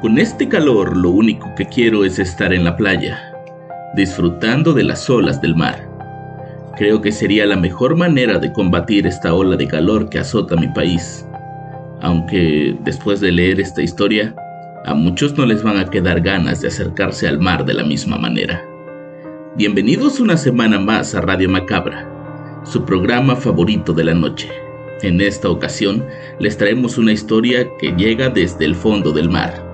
Con 0.00 0.16
este 0.16 0.48
calor 0.48 0.96
lo 0.96 1.10
único 1.10 1.52
que 1.56 1.66
quiero 1.66 2.04
es 2.04 2.20
estar 2.20 2.52
en 2.52 2.62
la 2.62 2.76
playa, 2.76 3.18
disfrutando 3.96 4.72
de 4.72 4.84
las 4.84 5.10
olas 5.10 5.40
del 5.40 5.56
mar. 5.56 5.88
Creo 6.76 7.00
que 7.02 7.10
sería 7.10 7.44
la 7.46 7.56
mejor 7.56 7.96
manera 7.96 8.38
de 8.38 8.52
combatir 8.52 9.08
esta 9.08 9.34
ola 9.34 9.56
de 9.56 9.66
calor 9.66 10.08
que 10.08 10.20
azota 10.20 10.54
mi 10.54 10.68
país. 10.68 11.26
Aunque 12.00 12.76
después 12.84 13.18
de 13.18 13.32
leer 13.32 13.58
esta 13.58 13.82
historia, 13.82 14.36
a 14.84 14.94
muchos 14.94 15.36
no 15.36 15.44
les 15.44 15.64
van 15.64 15.78
a 15.78 15.90
quedar 15.90 16.20
ganas 16.20 16.60
de 16.60 16.68
acercarse 16.68 17.26
al 17.26 17.40
mar 17.40 17.64
de 17.64 17.74
la 17.74 17.82
misma 17.82 18.18
manera. 18.18 18.64
Bienvenidos 19.56 20.20
una 20.20 20.36
semana 20.36 20.78
más 20.78 21.16
a 21.16 21.22
Radio 21.22 21.48
Macabra, 21.48 22.08
su 22.62 22.84
programa 22.84 23.34
favorito 23.34 23.92
de 23.92 24.04
la 24.04 24.14
noche. 24.14 24.48
En 25.02 25.20
esta 25.20 25.50
ocasión 25.50 26.06
les 26.38 26.56
traemos 26.56 26.98
una 26.98 27.10
historia 27.10 27.66
que 27.80 27.90
llega 27.96 28.28
desde 28.28 28.64
el 28.64 28.76
fondo 28.76 29.10
del 29.10 29.28
mar. 29.28 29.67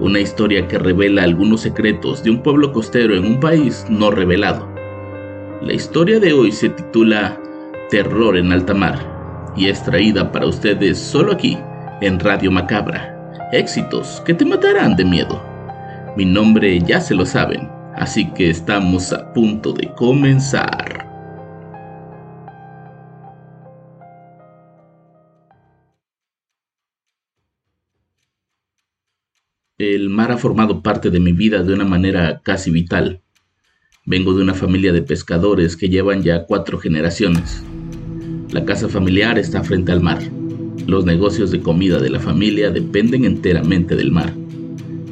Una 0.00 0.20
historia 0.20 0.68
que 0.68 0.78
revela 0.78 1.22
algunos 1.22 1.62
secretos 1.62 2.22
de 2.22 2.30
un 2.30 2.42
pueblo 2.42 2.72
costero 2.72 3.16
en 3.16 3.24
un 3.24 3.40
país 3.40 3.86
no 3.88 4.10
revelado. 4.10 4.68
La 5.62 5.72
historia 5.72 6.20
de 6.20 6.32
hoy 6.32 6.52
se 6.52 6.68
titula 6.68 7.40
Terror 7.90 8.36
en 8.36 8.52
alta 8.52 8.74
mar 8.74 9.52
y 9.56 9.68
es 9.68 9.82
traída 9.82 10.30
para 10.32 10.46
ustedes 10.46 10.98
solo 10.98 11.32
aquí 11.32 11.56
en 12.02 12.20
Radio 12.20 12.50
Macabra 12.50 13.16
éxitos 13.52 14.22
que 14.24 14.34
te 14.34 14.44
matarán 14.44 14.96
de 14.96 15.04
miedo. 15.04 15.40
Mi 16.16 16.24
nombre 16.24 16.80
ya 16.80 17.00
se 17.00 17.14
lo 17.14 17.24
saben, 17.26 17.68
así 17.94 18.26
que 18.32 18.50
estamos 18.50 19.12
a 19.12 19.32
punto 19.32 19.72
de 19.72 19.92
comenzar. 19.94 21.05
El 29.78 30.08
mar 30.08 30.32
ha 30.32 30.38
formado 30.38 30.82
parte 30.82 31.10
de 31.10 31.20
mi 31.20 31.32
vida 31.32 31.62
de 31.62 31.74
una 31.74 31.84
manera 31.84 32.40
casi 32.42 32.70
vital. 32.70 33.20
Vengo 34.06 34.32
de 34.32 34.42
una 34.42 34.54
familia 34.54 34.90
de 34.90 35.02
pescadores 35.02 35.76
que 35.76 35.90
llevan 35.90 36.22
ya 36.22 36.46
cuatro 36.46 36.78
generaciones. 36.78 37.62
La 38.52 38.64
casa 38.64 38.88
familiar 38.88 39.38
está 39.38 39.62
frente 39.62 39.92
al 39.92 40.00
mar. 40.00 40.18
Los 40.86 41.04
negocios 41.04 41.50
de 41.50 41.60
comida 41.60 41.98
de 41.98 42.08
la 42.08 42.20
familia 42.20 42.70
dependen 42.70 43.26
enteramente 43.26 43.96
del 43.96 44.12
mar. 44.12 44.32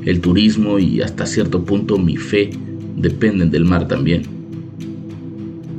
El 0.06 0.22
turismo 0.22 0.78
y 0.78 1.02
hasta 1.02 1.26
cierto 1.26 1.62
punto 1.66 1.98
mi 1.98 2.16
fe 2.16 2.48
dependen 2.96 3.50
del 3.50 3.66
mar 3.66 3.86
también. 3.86 4.22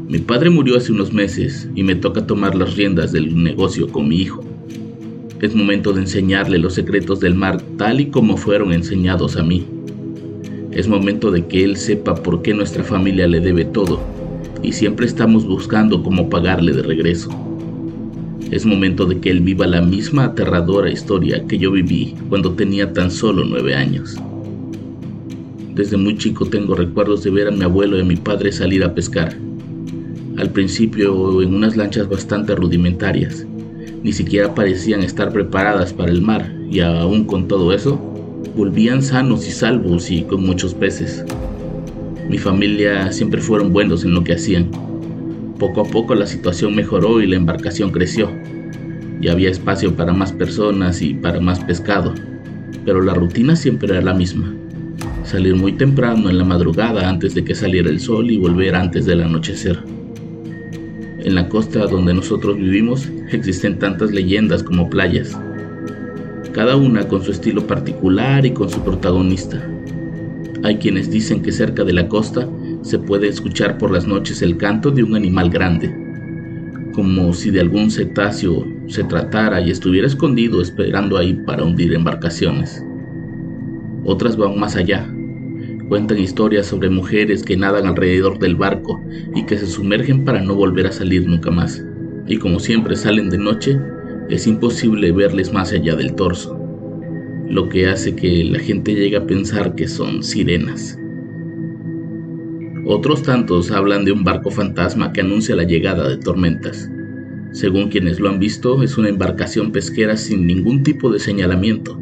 Mi 0.08 0.20
padre 0.20 0.52
murió 0.52 0.78
hace 0.78 0.92
unos 0.92 1.12
meses 1.12 1.68
y 1.74 1.82
me 1.82 1.96
toca 1.96 2.28
tomar 2.28 2.54
las 2.54 2.76
riendas 2.76 3.12
del 3.12 3.36
negocio 3.36 3.88
con 3.88 4.08
mi 4.08 4.18
hijo. 4.18 4.45
Es 5.42 5.54
momento 5.54 5.92
de 5.92 6.02
enseñarle 6.02 6.58
los 6.60 6.76
secretos 6.76 7.20
del 7.20 7.36
mar 7.36 7.62
tal 7.78 8.00
y 8.00 8.06
como 8.06 8.38
fueron 8.38 8.72
enseñados 8.72 9.36
a 9.36 9.44
mí. 9.44 9.66
Es 10.72 10.88
momento 10.88 11.30
de 11.30 11.46
que 11.46 11.64
él 11.66 11.76
sepa 11.76 12.16
por 12.16 12.42
qué 12.42 12.54
nuestra 12.54 12.86
familia 12.86 13.28
le 13.28 13.42
debe 13.42 13.66
todo 13.66 14.00
y 14.64 14.72
siempre 14.72 15.06
estamos 15.06 15.46
buscando 15.46 16.02
cómo 16.04 16.30
pagarle 16.30 16.72
de 16.72 16.84
regreso. 16.84 17.30
Es 18.50 18.66
momento 18.66 19.06
de 19.06 19.20
que 19.20 19.30
él 19.30 19.42
viva 19.42 19.68
la 19.68 19.82
misma 19.82 20.26
aterradora 20.26 20.90
historia 20.90 21.46
que 21.46 21.58
yo 21.58 21.72
viví 21.72 22.16
cuando 22.30 22.54
tenía 22.54 22.94
tan 22.94 23.12
solo 23.12 23.44
nueve 23.44 23.76
años. 23.76 24.16
Desde 25.74 25.98
muy 25.98 26.18
chico 26.18 26.46
tengo 26.46 26.76
recuerdos 26.76 27.24
de 27.24 27.32
ver 27.32 27.50
a 27.50 27.52
mi 27.52 27.64
abuelo 27.64 27.98
y 27.98 28.02
a 28.02 28.06
mi 28.06 28.16
padre 28.16 28.54
salir 28.54 28.86
a 28.86 28.94
pescar. 28.94 29.36
Al 30.38 30.50
principio 30.52 31.42
en 31.42 31.54
unas 31.54 31.76
lanchas 31.76 32.08
bastante 32.08 32.56
rudimentarias. 32.56 33.46
Ni 34.06 34.14
siquiera 34.14 34.54
parecían 34.54 35.02
estar 35.02 35.34
preparadas 35.34 35.92
para 35.92 36.12
el 36.12 36.22
mar 36.22 36.54
y 36.70 36.82
aún 36.82 37.26
con 37.26 37.48
todo 37.48 37.74
eso, 37.74 37.98
volvían 38.56 39.02
sanos 39.02 39.48
y 39.48 39.52
salvos 39.52 40.12
y 40.12 40.22
con 40.22 40.46
muchos 40.46 40.76
peces. 40.76 41.26
Mi 42.30 42.38
familia 42.38 43.12
siempre 43.12 43.42
fueron 43.42 43.74
buenos 43.74 44.04
en 44.04 44.14
lo 44.14 44.24
que 44.24 44.34
hacían 44.34 44.70
poco 45.58 45.82
a 45.82 45.86
poco 45.86 46.14
la 46.14 46.28
situación 46.28 46.76
mejoró 46.76 47.20
y 47.20 47.26
la 47.26 47.36
embarcación 47.36 47.90
creció. 47.90 48.30
Ya 49.22 49.32
había 49.32 49.50
espacio 49.50 49.96
para 49.96 50.14
más 50.14 50.32
personas 50.32 51.02
y 51.02 51.16
para 51.16 51.40
más 51.40 51.62
pescado, 51.62 52.14
pero 52.86 53.02
la 53.02 53.16
rutina 53.16 53.56
siempre 53.56 53.90
era 53.90 54.04
la 54.04 54.14
misma. 54.14 54.54
Salir 55.24 55.56
muy 55.56 55.72
temprano 55.72 56.30
en 56.30 56.38
la 56.38 56.44
madrugada 56.44 57.10
antes 57.10 57.34
de 57.34 57.44
que 57.44 57.56
saliera 57.56 57.90
el 57.90 58.00
sol 58.00 58.30
y 58.30 58.38
volver 58.38 58.76
antes 58.76 59.08
del 59.08 59.24
anochecer. 59.24 59.95
En 61.26 61.34
la 61.34 61.50
costa 61.50 61.88
donde 61.88 62.14
nosotros 62.14 62.56
vivimos 62.56 63.10
existen 63.32 63.80
tantas 63.80 64.12
leyendas 64.12 64.62
como 64.62 64.88
playas, 64.92 65.36
cada 66.54 66.76
una 66.76 67.08
con 67.08 67.24
su 67.24 67.32
estilo 67.32 67.66
particular 67.66 68.46
y 68.46 68.52
con 68.52 68.70
su 68.70 68.80
protagonista. 68.82 69.68
Hay 70.62 70.78
quienes 70.78 71.10
dicen 71.10 71.42
que 71.42 71.52
cerca 71.52 71.84
de 71.84 71.94
la 71.94 72.08
costa 72.08 72.48
se 72.84 73.00
puede 73.00 73.28
escuchar 73.28 73.80
por 73.80 73.90
las 73.90 74.06
noches 74.06 74.44
el 74.44 74.56
canto 74.58 74.92
de 74.92 75.02
un 75.02 75.16
animal 75.16 75.50
grande, 75.50 75.92
como 76.94 77.34
si 77.34 77.50
de 77.50 77.62
algún 77.62 77.90
cetáceo 77.90 78.64
se 78.86 79.04
tratara 79.04 79.60
y 79.62 79.72
estuviera 79.72 80.06
escondido 80.06 80.62
esperando 80.62 81.18
ahí 81.18 81.34
para 81.34 81.64
hundir 81.64 81.96
embarcaciones. 81.96 82.86
Otras 84.04 84.38
van 84.38 84.60
más 84.60 84.76
allá. 84.76 85.12
Cuentan 85.88 86.18
historias 86.18 86.66
sobre 86.66 86.90
mujeres 86.90 87.44
que 87.44 87.56
nadan 87.56 87.86
alrededor 87.86 88.40
del 88.40 88.56
barco 88.56 89.00
y 89.36 89.46
que 89.46 89.58
se 89.58 89.68
sumergen 89.68 90.26
para 90.26 90.42
no 90.42 90.56
volver 90.56 90.88
a 90.88 90.92
salir 90.92 91.28
nunca 91.28 91.52
más. 91.52 91.84
Y 92.28 92.38
como 92.38 92.60
siempre 92.60 92.96
salen 92.96 93.30
de 93.30 93.38
noche, 93.38 93.80
es 94.28 94.48
imposible 94.48 95.12
verles 95.12 95.54
más 95.54 95.72
allá 95.72 95.96
del 95.96 96.16
torso, 96.16 96.60
lo 97.48 97.70
que 97.70 97.88
hace 97.88 98.16
que 98.16 98.44
la 98.46 98.58
gente 98.58 98.96
llegue 98.96 99.18
a 99.18 99.28
pensar 99.28 99.76
que 99.76 99.88
son 99.88 100.24
sirenas. 100.24 100.98
Otros 102.88 103.22
tantos 103.22 103.70
hablan 103.70 104.06
de 104.06 104.12
un 104.12 104.24
barco 104.24 104.50
fantasma 104.50 105.14
que 105.14 105.22
anuncia 105.22 105.56
la 105.56 105.64
llegada 105.64 106.10
de 106.10 106.18
tormentas. 106.18 106.90
Según 107.52 107.90
quienes 107.90 108.20
lo 108.20 108.30
han 108.30 108.40
visto, 108.40 108.82
es 108.82 108.98
una 108.98 109.10
embarcación 109.10 109.72
pesquera 109.72 110.18
sin 110.18 110.48
ningún 110.48 110.82
tipo 110.82 111.12
de 111.12 111.20
señalamiento. 111.20 112.00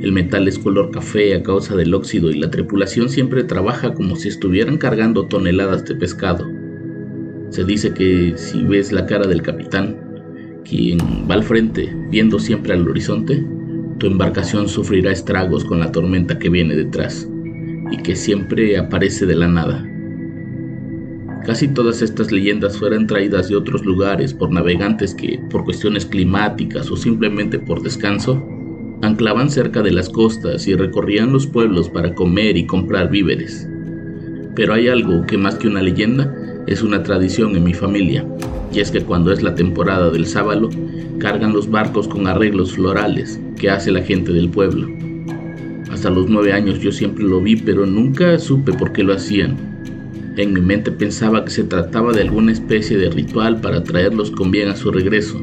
El 0.00 0.12
metal 0.12 0.46
es 0.46 0.58
color 0.58 0.90
café 0.90 1.34
a 1.34 1.42
causa 1.42 1.74
del 1.74 1.94
óxido 1.94 2.30
y 2.30 2.38
la 2.38 2.50
tripulación 2.50 3.08
siempre 3.08 3.44
trabaja 3.44 3.94
como 3.94 4.16
si 4.16 4.28
estuvieran 4.28 4.76
cargando 4.76 5.26
toneladas 5.26 5.84
de 5.86 5.94
pescado. 5.94 6.46
Se 7.50 7.64
dice 7.64 7.94
que 7.94 8.34
si 8.36 8.62
ves 8.62 8.92
la 8.92 9.06
cara 9.06 9.26
del 9.26 9.42
capitán, 9.42 9.96
quien 10.64 10.98
va 11.30 11.34
al 11.34 11.44
frente 11.44 11.94
viendo 12.10 12.38
siempre 12.38 12.74
al 12.74 12.86
horizonte, 12.86 13.42
tu 13.98 14.06
embarcación 14.06 14.68
sufrirá 14.68 15.12
estragos 15.12 15.64
con 15.64 15.80
la 15.80 15.90
tormenta 15.92 16.38
que 16.38 16.50
viene 16.50 16.76
detrás 16.76 17.26
y 17.90 17.96
que 17.98 18.14
siempre 18.14 18.76
aparece 18.76 19.24
de 19.24 19.36
la 19.36 19.48
nada. 19.48 19.82
Casi 21.46 21.68
todas 21.68 22.02
estas 22.02 22.32
leyendas 22.32 22.76
fueron 22.76 23.06
traídas 23.06 23.48
de 23.48 23.56
otros 23.56 23.86
lugares 23.86 24.34
por 24.34 24.50
navegantes 24.50 25.14
que, 25.14 25.40
por 25.48 25.64
cuestiones 25.64 26.04
climáticas 26.04 26.90
o 26.90 26.96
simplemente 26.96 27.58
por 27.60 27.82
descanso, 27.82 28.44
anclaban 29.02 29.50
cerca 29.50 29.82
de 29.82 29.92
las 29.92 30.08
costas 30.08 30.66
y 30.66 30.74
recorrían 30.74 31.32
los 31.32 31.46
pueblos 31.46 31.88
para 31.88 32.14
comer 32.14 32.56
y 32.56 32.66
comprar 32.66 33.10
víveres. 33.10 33.68
Pero 34.54 34.74
hay 34.74 34.88
algo 34.88 35.26
que 35.26 35.38
más 35.38 35.56
que 35.56 35.68
una 35.68 35.82
leyenda 35.82 36.34
es 36.66 36.82
una 36.82 37.02
tradición 37.02 37.56
en 37.56 37.64
mi 37.64 37.74
familia, 37.74 38.26
y 38.72 38.80
es 38.80 38.90
que 38.90 39.02
cuando 39.02 39.32
es 39.32 39.42
la 39.42 39.54
temporada 39.54 40.10
del 40.10 40.26
sábalo, 40.26 40.70
cargan 41.18 41.52
los 41.52 41.70
barcos 41.70 42.08
con 42.08 42.26
arreglos 42.26 42.72
florales 42.72 43.40
que 43.56 43.70
hace 43.70 43.90
la 43.90 44.02
gente 44.02 44.32
del 44.32 44.48
pueblo. 44.48 44.88
Hasta 45.90 46.10
los 46.10 46.28
nueve 46.28 46.52
años 46.52 46.80
yo 46.80 46.92
siempre 46.92 47.24
lo 47.24 47.40
vi, 47.40 47.56
pero 47.56 47.86
nunca 47.86 48.38
supe 48.38 48.72
por 48.72 48.92
qué 48.92 49.02
lo 49.02 49.14
hacían 49.14 49.76
en 50.36 50.52
mi 50.52 50.60
mente 50.60 50.92
pensaba 50.92 51.44
que 51.44 51.50
se 51.50 51.64
trataba 51.64 52.12
de 52.12 52.20
alguna 52.20 52.52
especie 52.52 52.98
de 52.98 53.08
ritual 53.08 53.60
para 53.62 53.82
traerlos 53.82 54.30
con 54.30 54.50
bien 54.50 54.68
a 54.68 54.76
su 54.76 54.90
regreso, 54.90 55.42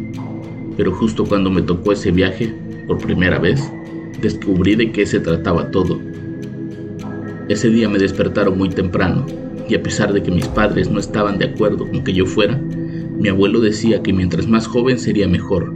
pero 0.77 0.91
justo 0.91 1.25
cuando 1.25 1.49
me 1.49 1.63
tocó 1.63 1.93
ese 1.93 2.11
viaje, 2.11 2.53
por 2.87 2.97
primera 2.99 3.39
vez, 3.39 3.61
descubrí 4.21 4.75
de 4.75 4.91
qué 4.91 5.05
se 5.05 5.19
trataba 5.19 5.71
todo. 5.71 5.99
Ese 7.49 7.69
día 7.69 7.89
me 7.89 7.99
despertaron 7.99 8.57
muy 8.57 8.69
temprano, 8.69 9.25
y 9.67 9.75
a 9.75 9.83
pesar 9.83 10.13
de 10.13 10.23
que 10.23 10.31
mis 10.31 10.47
padres 10.47 10.89
no 10.89 10.99
estaban 10.99 11.37
de 11.37 11.45
acuerdo 11.45 11.89
con 11.89 12.03
que 12.03 12.13
yo 12.13 12.25
fuera, 12.25 12.59
mi 13.19 13.29
abuelo 13.29 13.59
decía 13.59 14.01
que 14.01 14.13
mientras 14.13 14.47
más 14.47 14.67
joven 14.67 14.97
sería 14.97 15.27
mejor, 15.27 15.73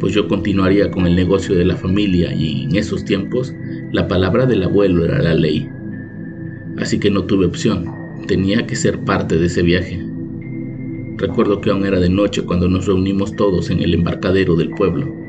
pues 0.00 0.14
yo 0.14 0.26
continuaría 0.26 0.90
con 0.90 1.06
el 1.06 1.14
negocio 1.14 1.54
de 1.54 1.64
la 1.64 1.76
familia 1.76 2.34
y 2.34 2.64
en 2.64 2.76
esos 2.76 3.04
tiempos 3.04 3.54
la 3.92 4.08
palabra 4.08 4.46
del 4.46 4.64
abuelo 4.64 5.04
era 5.04 5.22
la 5.22 5.34
ley. 5.34 5.68
Así 6.78 6.98
que 6.98 7.10
no 7.10 7.24
tuve 7.24 7.46
opción, 7.46 7.86
tenía 8.26 8.66
que 8.66 8.74
ser 8.74 8.98
parte 9.00 9.38
de 9.38 9.46
ese 9.46 9.62
viaje. 9.62 10.04
Recuerdo 11.18 11.60
que 11.60 11.70
aún 11.70 11.86
era 11.86 12.00
de 12.00 12.08
noche 12.08 12.42
cuando 12.42 12.68
nos 12.68 12.86
reunimos 12.86 13.36
todos 13.36 13.70
en 13.70 13.80
el 13.80 13.94
embarcadero 13.94 14.56
del 14.56 14.70
pueblo. 14.70 15.21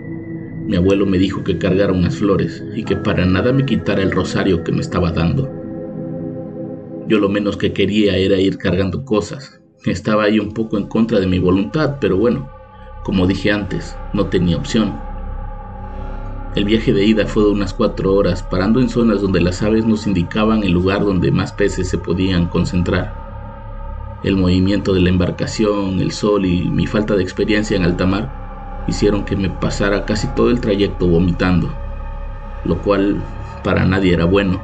Mi 0.65 0.77
abuelo 0.77 1.05
me 1.05 1.17
dijo 1.17 1.43
que 1.43 1.57
cargara 1.57 1.91
unas 1.91 2.15
flores 2.15 2.63
y 2.73 2.85
que 2.85 2.95
para 2.95 3.25
nada 3.25 3.51
me 3.51 3.65
quitara 3.65 4.01
el 4.01 4.11
rosario 4.11 4.63
que 4.63 4.71
me 4.71 4.79
estaba 4.79 5.11
dando. 5.11 5.51
Yo 7.07 7.19
lo 7.19 7.27
menos 7.27 7.57
que 7.57 7.73
quería 7.73 8.15
era 8.15 8.39
ir 8.39 8.57
cargando 8.57 9.03
cosas. 9.03 9.61
Estaba 9.85 10.23
ahí 10.23 10.39
un 10.39 10.53
poco 10.53 10.77
en 10.77 10.87
contra 10.87 11.19
de 11.19 11.27
mi 11.27 11.37
voluntad, 11.37 11.97
pero 11.99 12.15
bueno, 12.15 12.49
como 13.03 13.27
dije 13.27 13.51
antes, 13.51 13.97
no 14.13 14.27
tenía 14.27 14.55
opción. 14.55 14.97
El 16.55 16.63
viaje 16.63 16.93
de 16.93 17.03
ida 17.03 17.25
fue 17.25 17.43
de 17.43 17.49
unas 17.49 17.73
cuatro 17.73 18.15
horas, 18.15 18.41
parando 18.41 18.79
en 18.79 18.87
zonas 18.87 19.21
donde 19.21 19.41
las 19.41 19.61
aves 19.63 19.85
nos 19.85 20.07
indicaban 20.07 20.63
el 20.63 20.71
lugar 20.71 21.01
donde 21.03 21.29
más 21.31 21.51
peces 21.51 21.89
se 21.89 21.97
podían 21.97 22.47
concentrar. 22.47 24.21
El 24.23 24.37
movimiento 24.37 24.93
de 24.93 25.01
la 25.01 25.09
embarcación, 25.09 25.99
el 25.99 26.11
sol 26.11 26.45
y 26.45 26.69
mi 26.69 26.87
falta 26.87 27.17
de 27.17 27.23
experiencia 27.23 27.75
en 27.75 27.83
alta 27.83 28.05
mar 28.05 28.42
hicieron 28.87 29.23
que 29.23 29.35
me 29.35 29.49
pasara 29.49 30.05
casi 30.05 30.27
todo 30.27 30.49
el 30.49 30.59
trayecto 30.59 31.07
vomitando, 31.07 31.69
lo 32.65 32.77
cual 32.81 33.21
para 33.63 33.85
nadie 33.85 34.13
era 34.13 34.25
bueno. 34.25 34.61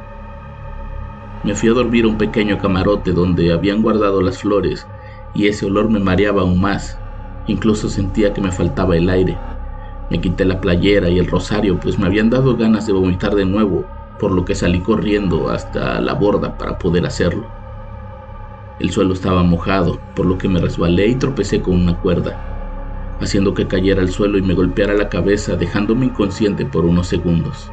Me 1.42 1.54
fui 1.54 1.70
a 1.70 1.72
dormir 1.72 2.04
a 2.04 2.08
un 2.08 2.18
pequeño 2.18 2.58
camarote 2.58 3.12
donde 3.12 3.52
habían 3.52 3.82
guardado 3.82 4.20
las 4.20 4.38
flores 4.38 4.86
y 5.34 5.48
ese 5.48 5.66
olor 5.66 5.88
me 5.88 5.98
mareaba 5.98 6.42
aún 6.42 6.60
más. 6.60 6.98
Incluso 7.46 7.88
sentía 7.88 8.34
que 8.34 8.42
me 8.42 8.52
faltaba 8.52 8.96
el 8.96 9.08
aire. 9.08 9.38
Me 10.10 10.20
quité 10.20 10.44
la 10.44 10.60
playera 10.60 11.08
y 11.08 11.18
el 11.18 11.28
rosario 11.28 11.80
pues 11.80 11.98
me 11.98 12.06
habían 12.06 12.28
dado 12.28 12.56
ganas 12.56 12.86
de 12.86 12.92
vomitar 12.92 13.34
de 13.34 13.46
nuevo, 13.46 13.86
por 14.18 14.32
lo 14.32 14.44
que 14.44 14.54
salí 14.54 14.80
corriendo 14.80 15.48
hasta 15.48 16.00
la 16.00 16.12
borda 16.12 16.58
para 16.58 16.78
poder 16.78 17.06
hacerlo. 17.06 17.46
El 18.78 18.90
suelo 18.90 19.14
estaba 19.14 19.42
mojado, 19.42 19.98
por 20.14 20.26
lo 20.26 20.36
que 20.36 20.48
me 20.48 20.60
resbalé 20.60 21.06
y 21.06 21.14
tropecé 21.14 21.62
con 21.62 21.74
una 21.74 21.96
cuerda 21.96 22.49
haciendo 23.20 23.54
que 23.54 23.66
cayera 23.66 24.00
al 24.00 24.10
suelo 24.10 24.38
y 24.38 24.42
me 24.42 24.54
golpeara 24.54 24.94
la 24.94 25.08
cabeza, 25.08 25.56
dejándome 25.56 26.06
inconsciente 26.06 26.64
por 26.64 26.84
unos 26.84 27.06
segundos. 27.06 27.70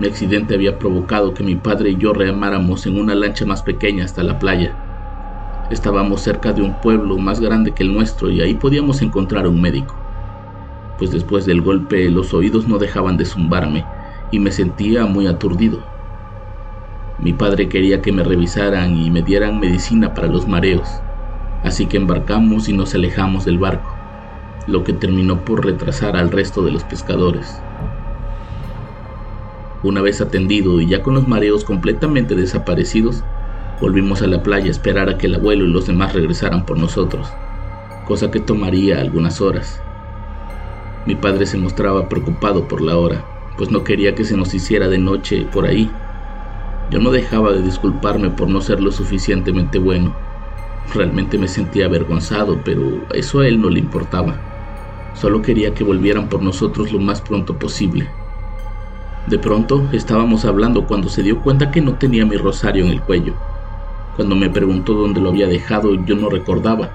Mi 0.00 0.06
accidente 0.06 0.54
había 0.54 0.78
provocado 0.78 1.34
que 1.34 1.42
mi 1.42 1.56
padre 1.56 1.90
y 1.90 1.96
yo 1.96 2.12
remáramos 2.12 2.86
en 2.86 3.00
una 3.00 3.14
lancha 3.14 3.44
más 3.46 3.62
pequeña 3.62 4.04
hasta 4.04 4.22
la 4.22 4.38
playa. 4.38 4.76
Estábamos 5.70 6.20
cerca 6.20 6.52
de 6.52 6.62
un 6.62 6.80
pueblo 6.80 7.18
más 7.18 7.40
grande 7.40 7.72
que 7.72 7.82
el 7.82 7.92
nuestro 7.92 8.30
y 8.30 8.40
ahí 8.40 8.54
podíamos 8.54 9.02
encontrar 9.02 9.46
a 9.46 9.48
un 9.48 9.60
médico. 9.60 9.96
Pues 10.98 11.10
después 11.10 11.46
del 11.46 11.62
golpe 11.62 12.08
los 12.10 12.32
oídos 12.34 12.68
no 12.68 12.78
dejaban 12.78 13.16
de 13.16 13.24
zumbarme 13.24 13.84
y 14.30 14.38
me 14.38 14.52
sentía 14.52 15.06
muy 15.06 15.26
aturdido. 15.26 15.82
Mi 17.18 17.32
padre 17.32 17.68
quería 17.68 18.00
que 18.00 18.12
me 18.12 18.22
revisaran 18.22 18.96
y 18.96 19.10
me 19.10 19.22
dieran 19.22 19.58
medicina 19.58 20.14
para 20.14 20.28
los 20.28 20.46
mareos 20.46 20.88
así 21.62 21.86
que 21.86 21.96
embarcamos 21.96 22.68
y 22.68 22.72
nos 22.72 22.94
alejamos 22.94 23.44
del 23.44 23.58
barco, 23.58 23.94
lo 24.66 24.84
que 24.84 24.92
terminó 24.92 25.44
por 25.44 25.64
retrasar 25.64 26.16
al 26.16 26.30
resto 26.30 26.62
de 26.62 26.70
los 26.70 26.84
pescadores. 26.84 27.60
Una 29.82 30.02
vez 30.02 30.20
atendido 30.20 30.80
y 30.80 30.86
ya 30.86 31.02
con 31.02 31.14
los 31.14 31.28
mareos 31.28 31.64
completamente 31.64 32.34
desaparecidos, 32.34 33.22
volvimos 33.80 34.22
a 34.22 34.26
la 34.26 34.42
playa 34.42 34.66
a 34.66 34.70
esperar 34.70 35.08
a 35.08 35.18
que 35.18 35.26
el 35.26 35.36
abuelo 35.36 35.64
y 35.64 35.68
los 35.68 35.86
demás 35.86 36.14
regresaran 36.14 36.66
por 36.66 36.78
nosotros, 36.78 37.28
cosa 38.06 38.30
que 38.30 38.40
tomaría 38.40 39.00
algunas 39.00 39.40
horas. 39.40 39.80
Mi 41.06 41.14
padre 41.14 41.46
se 41.46 41.58
mostraba 41.58 42.08
preocupado 42.08 42.68
por 42.68 42.80
la 42.80 42.96
hora, 42.96 43.24
pues 43.56 43.70
no 43.70 43.84
quería 43.84 44.14
que 44.14 44.24
se 44.24 44.36
nos 44.36 44.52
hiciera 44.52 44.88
de 44.88 44.98
noche 44.98 45.46
por 45.52 45.64
ahí. 45.64 45.90
Yo 46.90 46.98
no 46.98 47.10
dejaba 47.10 47.52
de 47.52 47.62
disculparme 47.62 48.30
por 48.30 48.48
no 48.48 48.60
ser 48.60 48.80
lo 48.80 48.90
suficientemente 48.90 49.78
bueno 49.78 50.14
Realmente 50.94 51.36
me 51.36 51.48
sentía 51.48 51.84
avergonzado, 51.84 52.58
pero 52.64 53.06
eso 53.12 53.40
a 53.40 53.46
él 53.46 53.60
no 53.60 53.68
le 53.68 53.78
importaba. 53.78 54.40
Solo 55.14 55.42
quería 55.42 55.74
que 55.74 55.84
volvieran 55.84 56.28
por 56.28 56.42
nosotros 56.42 56.92
lo 56.92 56.98
más 56.98 57.20
pronto 57.20 57.58
posible. 57.58 58.08
De 59.26 59.38
pronto 59.38 59.86
estábamos 59.92 60.46
hablando 60.46 60.86
cuando 60.86 61.10
se 61.10 61.22
dio 61.22 61.40
cuenta 61.42 61.70
que 61.70 61.82
no 61.82 61.94
tenía 61.94 62.24
mi 62.24 62.36
rosario 62.36 62.84
en 62.84 62.90
el 62.90 63.02
cuello. 63.02 63.34
Cuando 64.16 64.34
me 64.34 64.48
preguntó 64.48 64.94
dónde 64.94 65.20
lo 65.20 65.28
había 65.28 65.46
dejado, 65.46 65.94
yo 66.06 66.16
no 66.16 66.30
recordaba, 66.30 66.88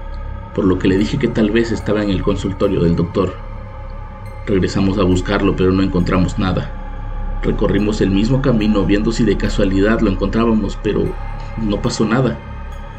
por 0.55 0.65
lo 0.65 0.79
que 0.79 0.87
le 0.87 0.97
dije 0.97 1.19
que 1.19 1.27
tal 1.27 1.51
vez 1.51 1.71
estaba 1.71 2.01
en 2.01 2.09
el 2.09 2.23
consultorio 2.23 2.81
del 2.81 2.95
doctor. 2.95 3.35
Regresamos 4.47 4.97
a 4.97 5.03
buscarlo, 5.03 5.55
pero 5.55 5.71
no 5.71 5.83
encontramos 5.83 6.39
nada. 6.39 7.39
Recorrimos 7.43 8.01
el 8.01 8.09
mismo 8.09 8.41
camino 8.41 8.85
viendo 8.85 9.11
si 9.11 9.23
de 9.23 9.37
casualidad 9.37 9.99
lo 10.01 10.09
encontrábamos, 10.09 10.79
pero 10.81 11.03
no 11.61 11.81
pasó 11.81 12.05
nada 12.05 12.39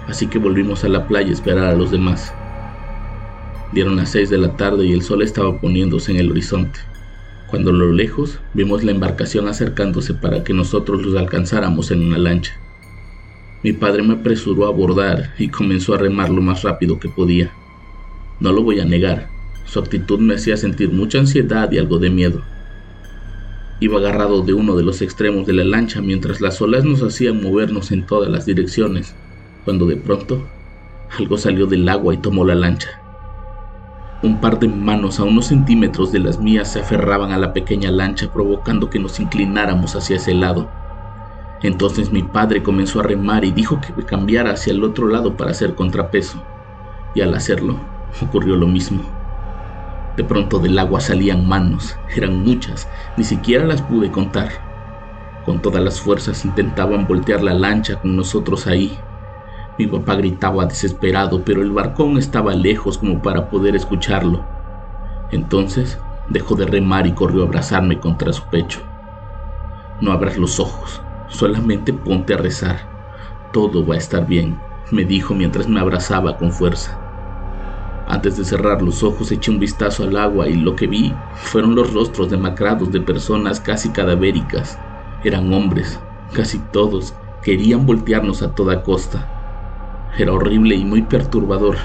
así 0.08 0.26
que 0.26 0.38
volvimos 0.38 0.84
a 0.84 0.88
la 0.88 1.06
playa 1.06 1.30
a 1.30 1.32
esperar 1.32 1.66
a 1.66 1.74
los 1.74 1.90
demás. 1.90 2.32
Dieron 3.72 3.96
las 3.96 4.10
seis 4.10 4.30
de 4.30 4.38
la 4.38 4.56
tarde 4.56 4.86
y 4.86 4.92
el 4.92 5.02
sol 5.02 5.22
estaba 5.22 5.58
poniéndose 5.60 6.12
en 6.12 6.18
el 6.18 6.30
horizonte, 6.30 6.78
cuando 7.48 7.70
a 7.70 7.74
lo 7.74 7.92
lejos 7.92 8.38
vimos 8.52 8.84
la 8.84 8.92
embarcación 8.92 9.48
acercándose 9.48 10.14
para 10.14 10.44
que 10.44 10.52
nosotros 10.52 11.02
los 11.02 11.16
alcanzáramos 11.16 11.90
en 11.90 12.04
una 12.04 12.18
lancha. 12.18 12.52
Mi 13.62 13.72
padre 13.72 14.02
me 14.02 14.14
apresuró 14.14 14.66
a 14.66 14.68
abordar 14.68 15.32
y 15.38 15.48
comenzó 15.48 15.94
a 15.94 15.98
remar 15.98 16.30
lo 16.30 16.42
más 16.42 16.62
rápido 16.62 17.00
que 17.00 17.08
podía. 17.08 17.50
No 18.38 18.52
lo 18.52 18.62
voy 18.62 18.80
a 18.80 18.84
negar, 18.84 19.28
su 19.64 19.78
actitud 19.78 20.18
me 20.18 20.34
hacía 20.34 20.56
sentir 20.56 20.90
mucha 20.90 21.18
ansiedad 21.18 21.72
y 21.72 21.78
algo 21.78 21.98
de 21.98 22.10
miedo. 22.10 22.42
Iba 23.80 23.98
agarrado 23.98 24.42
de 24.42 24.52
uno 24.52 24.76
de 24.76 24.84
los 24.84 25.02
extremos 25.02 25.46
de 25.46 25.54
la 25.54 25.64
lancha 25.64 26.00
mientras 26.00 26.40
las 26.40 26.60
olas 26.60 26.84
nos 26.84 27.02
hacían 27.02 27.42
movernos 27.42 27.90
en 27.90 28.06
todas 28.06 28.30
las 28.30 28.46
direcciones 28.46 29.16
cuando 29.64 29.86
de 29.86 29.96
pronto 29.96 30.42
algo 31.18 31.38
salió 31.38 31.66
del 31.66 31.88
agua 31.88 32.14
y 32.14 32.18
tomó 32.18 32.44
la 32.44 32.54
lancha. 32.54 32.88
Un 34.22 34.40
par 34.40 34.58
de 34.58 34.68
manos 34.68 35.20
a 35.20 35.24
unos 35.24 35.46
centímetros 35.46 36.10
de 36.10 36.18
las 36.18 36.38
mías 36.38 36.72
se 36.72 36.80
aferraban 36.80 37.32
a 37.32 37.38
la 37.38 37.52
pequeña 37.52 37.90
lancha 37.90 38.32
provocando 38.32 38.90
que 38.90 38.98
nos 38.98 39.20
inclináramos 39.20 39.94
hacia 39.96 40.16
ese 40.16 40.34
lado. 40.34 40.68
Entonces 41.62 42.10
mi 42.10 42.22
padre 42.22 42.62
comenzó 42.62 43.00
a 43.00 43.04
remar 43.04 43.44
y 43.44 43.52
dijo 43.52 43.80
que 43.80 44.04
cambiara 44.04 44.52
hacia 44.52 44.72
el 44.72 44.82
otro 44.82 45.08
lado 45.08 45.36
para 45.36 45.50
hacer 45.50 45.74
contrapeso. 45.74 46.42
Y 47.14 47.20
al 47.20 47.34
hacerlo, 47.34 47.76
ocurrió 48.22 48.56
lo 48.56 48.66
mismo. 48.66 49.02
De 50.16 50.24
pronto 50.24 50.58
del 50.58 50.78
agua 50.78 51.00
salían 51.00 51.46
manos, 51.46 51.96
eran 52.14 52.42
muchas, 52.44 52.88
ni 53.16 53.24
siquiera 53.24 53.64
las 53.64 53.82
pude 53.82 54.10
contar. 54.10 54.48
Con 55.44 55.60
todas 55.60 55.82
las 55.82 56.00
fuerzas 56.00 56.44
intentaban 56.44 57.06
voltear 57.06 57.42
la 57.42 57.52
lancha 57.52 57.96
con 57.96 58.16
nosotros 58.16 58.66
ahí, 58.66 58.96
mi 59.78 59.86
papá 59.86 60.14
gritaba 60.14 60.66
desesperado, 60.66 61.42
pero 61.44 61.62
el 61.62 61.72
barcón 61.72 62.16
estaba 62.16 62.54
lejos 62.54 62.98
como 62.98 63.20
para 63.20 63.50
poder 63.50 63.74
escucharlo. 63.74 64.44
Entonces 65.32 65.98
dejó 66.28 66.54
de 66.54 66.66
remar 66.66 67.06
y 67.06 67.12
corrió 67.12 67.42
a 67.42 67.46
abrazarme 67.46 67.98
contra 67.98 68.32
su 68.32 68.44
pecho. 68.44 68.80
No 70.00 70.12
abras 70.12 70.38
los 70.38 70.60
ojos, 70.60 71.02
solamente 71.28 71.92
ponte 71.92 72.34
a 72.34 72.36
rezar. 72.36 72.80
Todo 73.52 73.84
va 73.84 73.94
a 73.94 73.98
estar 73.98 74.26
bien, 74.26 74.58
me 74.90 75.04
dijo 75.04 75.34
mientras 75.34 75.68
me 75.68 75.80
abrazaba 75.80 76.36
con 76.36 76.52
fuerza. 76.52 77.00
Antes 78.06 78.36
de 78.36 78.44
cerrar 78.44 78.82
los 78.82 79.02
ojos 79.02 79.32
eché 79.32 79.50
un 79.50 79.58
vistazo 79.58 80.04
al 80.04 80.16
agua 80.16 80.46
y 80.48 80.54
lo 80.54 80.76
que 80.76 80.86
vi 80.86 81.14
fueron 81.34 81.74
los 81.74 81.92
rostros 81.92 82.30
demacrados 82.30 82.92
de 82.92 83.00
personas 83.00 83.60
casi 83.60 83.90
cadavéricas. 83.90 84.78
Eran 85.24 85.52
hombres, 85.52 85.98
casi 86.32 86.58
todos, 86.70 87.14
querían 87.42 87.86
voltearnos 87.86 88.42
a 88.42 88.54
toda 88.54 88.82
costa. 88.82 89.33
Era 90.16 90.32
horrible 90.32 90.76
y 90.76 90.84
muy 90.84 91.02
perturbador. 91.02 91.76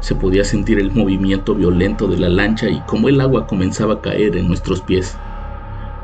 Se 0.00 0.16
podía 0.16 0.42
sentir 0.42 0.80
el 0.80 0.90
movimiento 0.90 1.54
violento 1.54 2.08
de 2.08 2.16
la 2.16 2.28
lancha 2.28 2.68
y 2.68 2.80
cómo 2.80 3.08
el 3.08 3.20
agua 3.20 3.46
comenzaba 3.46 3.94
a 3.94 4.00
caer 4.00 4.36
en 4.36 4.48
nuestros 4.48 4.80
pies. 4.80 5.16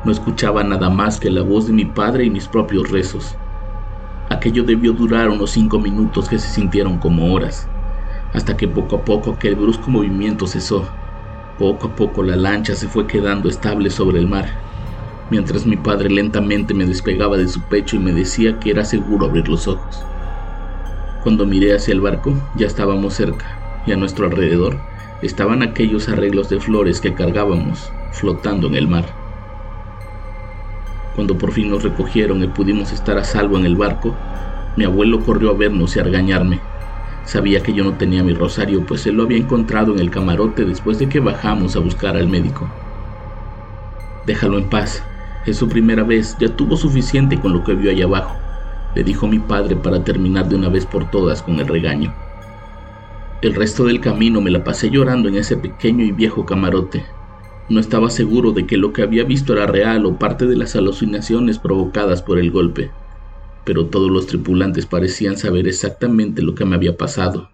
No 0.05 0.13
escuchaba 0.13 0.63
nada 0.63 0.89
más 0.89 1.19
que 1.19 1.31
la 1.31 1.43
voz 1.43 1.67
de 1.67 1.73
mi 1.73 1.85
padre 1.85 2.27
y 2.27 2.31
mis 2.31 2.47
propios 2.47 2.91
rezos. 2.91 3.35
Aquello 4.31 4.63
debió 4.63 4.93
durar 4.93 5.29
unos 5.31 5.51
cinco 5.51 5.81
minutos 5.81 6.29
que 6.29 6.39
se 6.39 6.49
sintieron 6.49 6.99
como 6.99 7.35
horas, 7.35 7.69
hasta 8.33 8.57
que 8.57 8.69
poco 8.69 8.97
a 8.97 9.05
poco 9.05 9.33
aquel 9.33 9.57
brusco 9.57 9.91
movimiento 9.91 10.47
cesó. 10.47 10.89
Poco 11.59 11.89
a 11.89 11.97
poco 11.97 12.23
la 12.23 12.37
lancha 12.37 12.77
se 12.77 12.87
fue 12.87 13.09
quedando 13.09 13.49
estable 13.49 13.91
sobre 13.91 14.21
el 14.21 14.29
mar, 14.29 14.49
mientras 15.29 15.67
mi 15.67 15.77
padre 15.77 16.09
lentamente 16.09 16.73
me 16.73 16.87
despegaba 16.87 17.37
de 17.37 17.49
su 17.49 17.63
pecho 17.63 17.97
y 17.97 17.99
me 17.99 18.13
decía 18.13 18.61
que 18.61 18.71
era 18.71 18.85
seguro 18.85 19.27
abrir 19.27 19.49
los 19.49 19.67
ojos. 19.67 20.14
Cuando 21.25 21.47
miré 21.47 21.75
hacia 21.75 21.93
el 21.93 22.03
barco, 22.03 22.51
ya 22.55 22.67
estábamos 22.67 23.15
cerca, 23.15 23.47
y 23.87 23.93
a 23.93 23.97
nuestro 23.97 24.27
alrededor 24.27 24.87
estaban 25.23 25.63
aquellos 25.63 26.11
arreglos 26.11 26.51
de 26.51 26.61
flores 26.61 27.01
que 27.01 27.15
cargábamos, 27.15 27.95
flotando 28.13 28.67
en 28.69 28.75
el 28.75 28.89
mar. 28.89 29.19
Cuando 31.15 31.39
por 31.39 31.53
fin 31.53 31.71
nos 31.71 31.83
recogieron 31.83 32.43
y 32.45 32.49
pudimos 32.49 32.93
estar 32.93 33.17
a 33.17 33.25
salvo 33.25 33.57
en 33.59 33.65
el 33.65 33.75
barco, 33.75 34.23
Mi 34.77 34.85
abuelo 34.85 35.23
corrió 35.25 35.51
a 35.51 35.57
vernos 35.57 35.97
y 35.97 36.01
a 36.01 36.03
regañarme. 36.03 36.69
Sabía 37.23 37.63
que 37.63 37.73
yo 37.73 37.85
no 37.85 37.97
tenía 37.97 38.23
mi 38.25 38.35
rosario, 38.35 38.87
pues 38.87 39.07
él 39.07 39.15
lo 39.17 39.23
había 39.23 39.39
encontrado 39.39 39.93
en 39.95 40.01
el 40.01 40.11
camarote 40.11 40.67
después 40.67 40.99
de 40.99 41.09
que 41.09 41.21
bajamos 41.21 41.77
a 41.77 41.81
buscar 41.81 42.17
al 42.17 42.29
médico. 42.29 42.77
Déjalo 44.25 44.59
en 44.59 44.69
paz. 44.69 45.11
Es 45.45 45.59
su 45.59 45.69
primera 45.69 46.05
vez, 46.05 46.37
ya 46.39 46.57
tuvo 46.57 46.77
suficiente 46.77 47.41
con 47.41 47.53
lo 47.53 47.65
que 47.65 47.75
vio 47.75 47.91
allá 47.91 48.05
abajo, 48.07 48.44
le 48.95 49.05
dijo 49.05 49.27
mi 49.27 49.39
padre 49.39 49.77
para 49.77 50.05
terminar 50.05 50.49
de 50.49 50.57
una 50.57 50.69
vez 50.69 50.87
por 50.87 51.11
todas 51.11 51.43
con 51.43 51.59
el 51.61 51.67
regaño. 51.67 52.15
El 53.43 53.55
resto 53.55 53.85
del 53.85 54.01
camino 54.01 54.41
me 54.41 54.51
la 54.51 54.65
pasé 54.65 54.91
llorando 54.91 55.29
en 55.29 55.37
ese 55.37 55.57
pequeño 55.57 56.05
y 56.05 56.13
viejo 56.13 56.47
camarote. 56.47 57.05
No 57.69 57.81
estaba 57.81 58.11
seguro 58.11 58.53
de 58.53 58.67
que 58.67 58.77
lo 58.77 58.93
que 58.93 59.03
había 59.03 59.25
visto 59.25 59.53
era 59.53 59.67
real 59.67 60.07
o 60.07 60.19
parte 60.19 60.47
de 60.47 60.57
las 60.57 60.77
alucinaciones 60.77 61.59
provocadas 61.59 62.23
por 62.23 62.39
el 62.39 62.51
golpe 62.51 62.91
pero 63.65 63.87
todos 63.87 64.11
los 64.11 64.27
tripulantes 64.27 64.87
parecían 64.87 65.37
saber 65.39 65.67
exactamente 65.67 66.43
lo 66.43 66.55
que 66.55 66.65
me 66.65 66.77
había 66.77 66.97
pasado. 66.97 67.54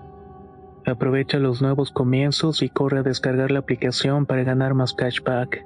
Aprovecha 0.85 1.37
los 1.37 1.61
nuevos 1.61 1.91
comienzos 1.91 2.63
y 2.63 2.69
corre 2.69 2.99
a 2.99 3.03
descargar 3.03 3.51
la 3.51 3.59
aplicación 3.59 4.25
para 4.25 4.43
ganar 4.43 4.73
más 4.73 4.93
cashback. 4.93 5.63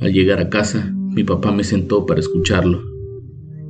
Al 0.00 0.12
llegar 0.12 0.40
a 0.40 0.50
casa, 0.50 0.90
mi 0.92 1.22
papá 1.22 1.52
me 1.52 1.62
sentó 1.62 2.04
para 2.04 2.20
escucharlo. 2.20 2.82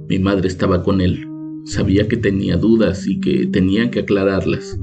Mi 0.09 0.19
madre 0.19 0.49
estaba 0.49 0.83
con 0.83 1.01
él. 1.01 1.29
Sabía 1.65 2.09
que 2.09 2.17
tenía 2.17 2.57
dudas 2.57 3.07
y 3.07 3.21
que 3.21 3.47
tenían 3.47 3.91
que 3.91 4.01
aclararlas. 4.01 4.79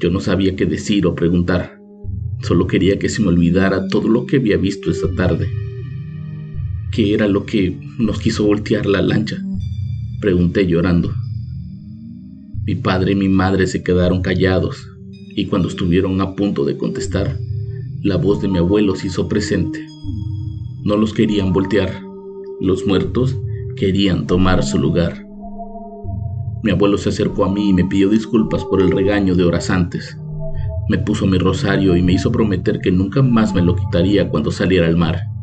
Yo 0.00 0.10
no 0.10 0.20
sabía 0.20 0.56
qué 0.56 0.66
decir 0.66 1.06
o 1.06 1.14
preguntar. 1.14 1.78
Solo 2.42 2.66
quería 2.66 2.98
que 2.98 3.08
se 3.08 3.22
me 3.22 3.28
olvidara 3.28 3.86
todo 3.88 4.08
lo 4.08 4.26
que 4.26 4.36
había 4.36 4.56
visto 4.56 4.90
esa 4.90 5.08
tarde. 5.14 5.46
¿Qué 6.96 7.12
era 7.12 7.28
lo 7.28 7.44
que 7.44 7.78
nos 7.98 8.18
quiso 8.20 8.46
voltear 8.46 8.86
la 8.86 9.02
lancha? 9.02 9.36
Pregunté 10.18 10.66
llorando. 10.66 11.12
Mi 12.64 12.74
padre 12.74 13.12
y 13.12 13.14
mi 13.14 13.28
madre 13.28 13.66
se 13.66 13.82
quedaron 13.82 14.22
callados 14.22 14.88
y 15.36 15.44
cuando 15.44 15.68
estuvieron 15.68 16.18
a 16.22 16.34
punto 16.34 16.64
de 16.64 16.78
contestar, 16.78 17.36
la 18.02 18.16
voz 18.16 18.40
de 18.40 18.48
mi 18.48 18.56
abuelo 18.56 18.96
se 18.96 19.08
hizo 19.08 19.28
presente. 19.28 19.86
No 20.84 20.96
los 20.96 21.12
querían 21.12 21.52
voltear, 21.52 22.02
los 22.62 22.86
muertos 22.86 23.36
querían 23.76 24.26
tomar 24.26 24.64
su 24.64 24.78
lugar. 24.78 25.22
Mi 26.62 26.70
abuelo 26.70 26.96
se 26.96 27.10
acercó 27.10 27.44
a 27.44 27.52
mí 27.52 27.68
y 27.68 27.72
me 27.74 27.84
pidió 27.84 28.08
disculpas 28.08 28.64
por 28.64 28.80
el 28.80 28.90
regaño 28.90 29.34
de 29.34 29.44
horas 29.44 29.68
antes. 29.68 30.16
Me 30.88 30.96
puso 30.96 31.26
mi 31.26 31.36
rosario 31.36 31.94
y 31.94 32.00
me 32.00 32.14
hizo 32.14 32.32
prometer 32.32 32.80
que 32.80 32.90
nunca 32.90 33.20
más 33.20 33.54
me 33.54 33.60
lo 33.60 33.76
quitaría 33.76 34.30
cuando 34.30 34.50
saliera 34.50 34.86
al 34.86 34.96
mar. 34.96 35.35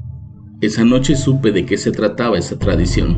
Esa 0.64 0.86
noche 0.86 1.18
supe 1.18 1.52
de 1.52 1.66
qué 1.66 1.76
se 1.76 1.92
trataba 1.92 2.38
esa 2.38 2.58
tradición. 2.58 3.18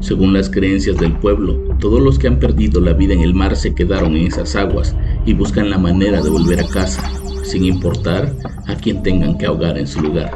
Según 0.00 0.32
las 0.32 0.48
creencias 0.48 0.96
del 0.96 1.12
pueblo, 1.12 1.60
todos 1.78 2.00
los 2.00 2.18
que 2.18 2.28
han 2.28 2.38
perdido 2.38 2.80
la 2.80 2.94
vida 2.94 3.12
en 3.12 3.20
el 3.20 3.34
mar 3.34 3.56
se 3.56 3.74
quedaron 3.74 4.16
en 4.16 4.28
esas 4.28 4.56
aguas 4.56 4.96
y 5.26 5.34
buscan 5.34 5.68
la 5.68 5.76
manera 5.76 6.22
de 6.22 6.30
volver 6.30 6.60
a 6.60 6.68
casa, 6.68 7.12
sin 7.44 7.66
importar 7.66 8.34
a 8.68 8.74
quien 8.74 9.02
tengan 9.02 9.36
que 9.36 9.44
ahogar 9.44 9.76
en 9.76 9.86
su 9.86 10.00
lugar. 10.00 10.30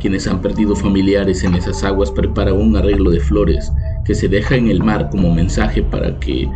Quienes 0.00 0.26
han 0.26 0.40
perdido 0.40 0.74
familiares 0.74 1.44
en 1.44 1.52
esas 1.52 1.84
aguas 1.84 2.10
preparan 2.10 2.54
un 2.54 2.74
arreglo 2.74 3.10
de 3.10 3.20
flores 3.20 3.70
que 4.06 4.14
se 4.14 4.26
deja 4.26 4.56
en 4.56 4.70
el 4.70 4.82
mar 4.82 5.10
como 5.10 5.34
mensaje 5.34 5.82
para 5.82 6.18
que 6.18 6.48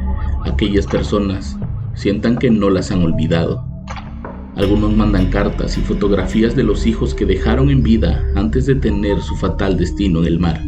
aquellas 0.46 0.86
personas 0.86 1.58
sientan 1.92 2.38
que 2.38 2.50
no 2.50 2.70
las 2.70 2.90
han 2.90 3.02
olvidado. 3.02 3.73
Algunos 4.56 4.94
mandan 4.94 5.30
cartas 5.30 5.76
y 5.76 5.80
fotografías 5.80 6.54
de 6.54 6.62
los 6.62 6.86
hijos 6.86 7.12
que 7.12 7.26
dejaron 7.26 7.70
en 7.70 7.82
vida 7.82 8.24
antes 8.36 8.66
de 8.66 8.76
tener 8.76 9.20
su 9.20 9.34
fatal 9.34 9.76
destino 9.76 10.20
en 10.20 10.26
el 10.26 10.38
mar. 10.38 10.62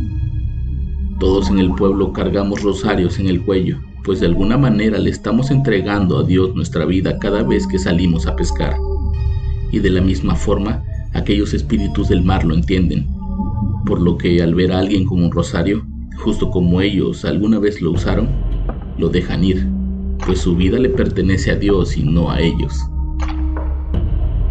Todos 1.20 1.50
en 1.50 1.60
el 1.60 1.72
pueblo 1.72 2.12
cargamos 2.12 2.62
rosarios 2.62 3.20
en 3.20 3.28
el 3.28 3.42
cuello, 3.44 3.78
pues 4.02 4.18
de 4.18 4.26
alguna 4.26 4.58
manera 4.58 4.98
le 4.98 5.10
estamos 5.10 5.52
entregando 5.52 6.18
a 6.18 6.24
Dios 6.24 6.52
nuestra 6.56 6.84
vida 6.84 7.16
cada 7.20 7.44
vez 7.44 7.64
que 7.68 7.78
salimos 7.78 8.26
a 8.26 8.34
pescar. 8.34 8.76
Y 9.70 9.78
de 9.78 9.90
la 9.90 10.00
misma 10.00 10.34
forma, 10.34 10.82
aquellos 11.14 11.54
espíritus 11.54 12.08
del 12.08 12.24
mar 12.24 12.44
lo 12.44 12.54
entienden, 12.54 13.06
por 13.86 14.00
lo 14.00 14.18
que 14.18 14.42
al 14.42 14.56
ver 14.56 14.72
a 14.72 14.80
alguien 14.80 15.04
con 15.04 15.22
un 15.22 15.30
rosario, 15.30 15.86
justo 16.18 16.50
como 16.50 16.80
ellos 16.80 17.24
alguna 17.24 17.60
vez 17.60 17.80
lo 17.80 17.92
usaron, 17.92 18.28
lo 18.98 19.08
dejan 19.10 19.44
ir, 19.44 19.64
pues 20.26 20.40
su 20.40 20.56
vida 20.56 20.78
le 20.80 20.88
pertenece 20.88 21.52
a 21.52 21.56
Dios 21.56 21.96
y 21.96 22.02
no 22.02 22.32
a 22.32 22.40
ellos. 22.40 22.74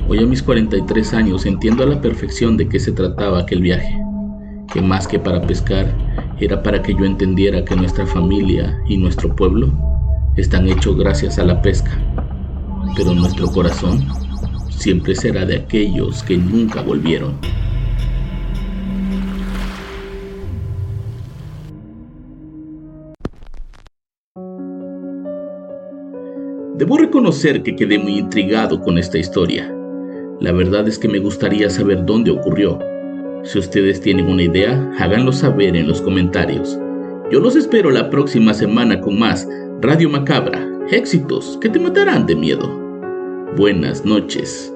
Hoy 0.07 0.19
a 0.19 0.27
mis 0.27 0.43
43 0.43 1.15
años 1.15 1.47
entiendo 1.47 1.81
a 1.83 1.87
la 1.87 1.99
perfección 1.99 2.57
de 2.57 2.69
qué 2.69 2.79
se 2.79 2.91
trataba 2.91 3.39
aquel 3.39 3.63
viaje, 3.63 3.99
que 4.71 4.79
más 4.79 5.07
que 5.07 5.17
para 5.17 5.41
pescar, 5.41 5.91
era 6.39 6.61
para 6.61 6.79
que 6.83 6.93
yo 6.93 7.05
entendiera 7.05 7.65
que 7.65 7.75
nuestra 7.75 8.05
familia 8.05 8.79
y 8.87 8.97
nuestro 8.97 9.35
pueblo 9.35 9.73
están 10.35 10.69
hechos 10.69 10.95
gracias 10.95 11.39
a 11.39 11.43
la 11.43 11.59
pesca, 11.59 11.89
pero 12.95 13.15
nuestro 13.15 13.51
corazón 13.51 14.05
siempre 14.69 15.15
será 15.15 15.43
de 15.43 15.55
aquellos 15.57 16.21
que 16.21 16.37
nunca 16.37 16.83
volvieron. 16.83 17.39
Debo 26.77 26.97
reconocer 26.99 27.63
que 27.63 27.75
quedé 27.75 27.97
muy 27.97 28.19
intrigado 28.19 28.79
con 28.81 28.99
esta 28.99 29.17
historia. 29.17 29.74
La 30.45 30.51
verdad 30.51 30.87
es 30.87 30.99
que 30.99 31.07
me 31.07 31.17
gustaría 31.17 31.71
saber 31.71 32.05
dónde 32.05 32.29
ocurrió, 32.29 32.77
si 33.41 33.57
ustedes 33.57 33.99
tienen 33.99 34.27
una 34.27 34.43
idea, 34.43 34.91
háganlo 34.99 35.31
saber 35.31 35.75
en 35.75 35.87
los 35.87 36.03
comentarios. 36.03 36.77
Yo 37.31 37.39
los 37.39 37.55
espero 37.55 37.89
la 37.89 38.11
próxima 38.11 38.53
semana 38.53 39.01
con 39.01 39.17
más 39.17 39.47
Radio 39.81 40.07
Macabra, 40.07 40.69
éxitos 40.91 41.57
que 41.59 41.69
te 41.69 41.79
matarán 41.79 42.27
de 42.27 42.35
miedo. 42.35 42.69
Buenas 43.57 44.05
noches. 44.05 44.74